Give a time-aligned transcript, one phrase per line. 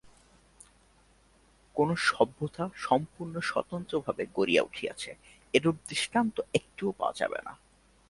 [1.75, 5.11] কোন সভ্যতা সম্পূর্ণ স্বতন্ত্রভাবে গড়িয়া উঠিয়াছে,
[5.53, 7.53] এরূপ দৃষ্টান্ত একটিও পাওয়া যায় না।